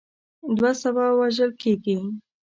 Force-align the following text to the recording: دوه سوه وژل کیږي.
دوه 0.57 0.71
سوه 0.81 1.05
وژل 1.19 1.51
کیږي. 1.61 1.97